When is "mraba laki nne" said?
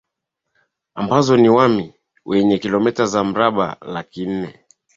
3.23-4.65